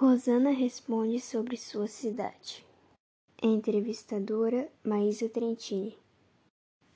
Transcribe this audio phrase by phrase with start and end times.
[0.00, 2.64] Rosana responde sobre sua cidade.
[3.42, 5.98] Entrevistadora Maísa Trentini.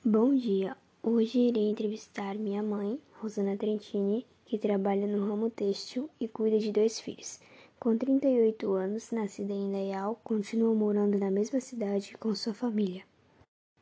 [0.05, 0.77] Bom dia.
[1.01, 6.71] Hoje irei entrevistar minha mãe, Rosana Trentini, que trabalha no ramo têxtil e cuida de
[6.71, 7.41] dois filhos.
[7.77, 13.03] Com 38 anos, nascida em Indaial, continua morando na mesma cidade com sua família.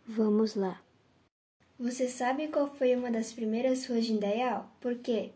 [0.04, 0.82] Vamos lá.
[1.78, 4.68] Você sabe qual foi uma das primeiras ruas de Indaial?
[4.82, 5.30] Por quê?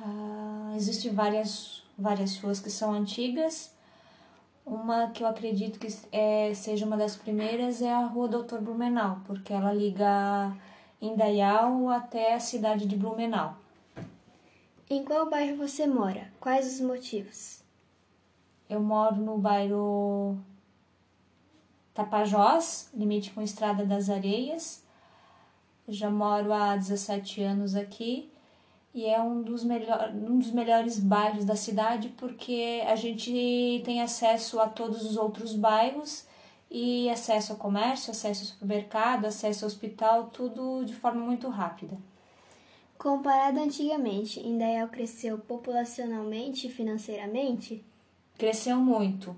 [0.00, 3.74] Ah, existem várias, várias ruas que são antigas.
[4.64, 9.20] Uma que eu acredito que é, seja uma das primeiras é a Rua Doutor Blumenau,
[9.24, 10.52] porque ela liga
[11.00, 13.56] Indaial até a cidade de Blumenau.
[14.90, 16.32] Em qual bairro você mora?
[16.40, 17.62] Quais os motivos?
[18.68, 20.38] Eu moro no bairro
[21.94, 24.84] Tapajós, limite com Estrada das Areias.
[25.88, 28.30] já moro há 17 anos aqui
[28.96, 34.00] e é um dos, melhor, um dos melhores bairros da cidade porque a gente tem
[34.00, 36.26] acesso a todos os outros bairros
[36.70, 41.98] e acesso ao comércio, acesso ao supermercado, acesso ao hospital, tudo de forma muito rápida.
[42.96, 47.84] Comparado antigamente, Indaial cresceu populacionalmente e financeiramente?
[48.38, 49.36] Cresceu muito.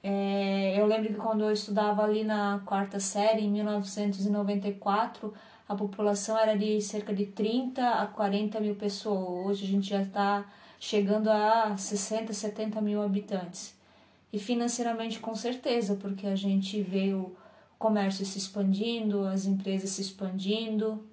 [0.00, 5.34] É, eu lembro que quando eu estudava ali na quarta série, em 1994,
[5.68, 9.46] a população era de cerca de 30 a 40 mil pessoas.
[9.46, 10.44] Hoje a gente já está
[10.78, 13.74] chegando a 60, 70 mil habitantes.
[14.32, 17.34] E financeiramente, com certeza, porque a gente vê o
[17.78, 21.04] comércio se expandindo, as empresas se expandindo.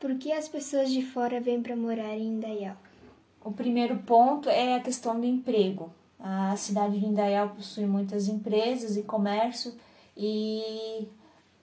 [0.00, 2.76] Por que as pessoas de fora vêm para morar em Indaial?
[3.44, 5.92] O primeiro ponto é a questão do emprego.
[6.18, 9.74] A cidade de Indaial possui muitas empresas e comércio
[10.16, 11.06] e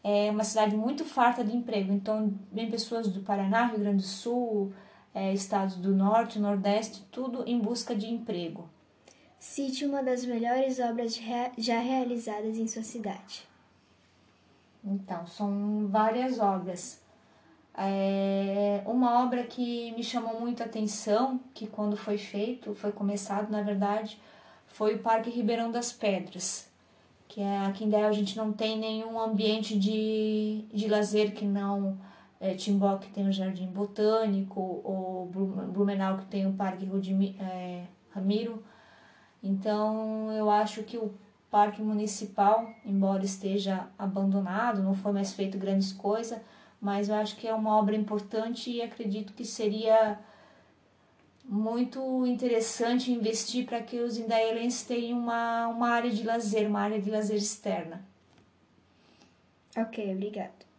[0.04, 1.94] é uma cidade muito farta de emprego.
[1.94, 4.74] Então, vem pessoas do Paraná, Rio Grande do Sul,
[5.14, 8.70] é, estados do Norte, Nordeste, tudo em busca de emprego.
[9.40, 11.20] Cite uma das melhores obras
[11.58, 13.48] já realizadas em sua cidade.
[14.84, 17.02] Então, são várias obras.
[17.76, 23.50] É uma obra que me chamou muito a atenção, que quando foi feito, foi começado,
[23.50, 24.22] na verdade,
[24.68, 26.73] foi o Parque Ribeirão das Pedras
[27.34, 31.44] que é, aqui em Del a gente não tem nenhum ambiente de, de lazer que
[31.44, 31.98] não
[32.40, 35.26] é, Timbó que tem o Jardim Botânico ou
[35.74, 38.64] Blumenau que tem o Parque Rudimi, é, Ramiro.
[39.42, 41.12] Então eu acho que o
[41.50, 46.40] Parque Municipal, embora esteja abandonado, não foi mais feito grandes coisas,
[46.80, 50.20] mas eu acho que é uma obra importante e acredito que seria
[51.44, 57.02] muito interessante investir para que os indaialenses tenham uma, uma área de lazer, uma área
[57.02, 58.04] de lazer externa.
[59.76, 60.73] Ok, obrigado.